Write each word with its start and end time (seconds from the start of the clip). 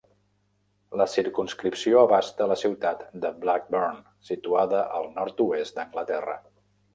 La 1.01 1.05
circumscripció 1.15 1.99
abasta 2.05 2.47
la 2.51 2.57
ciutat 2.61 3.03
de 3.27 3.31
Blackburn 3.45 4.01
situada 4.31 4.81
al 5.01 5.07
nord-oest 5.21 5.77
d'Anglaterra. 5.79 6.41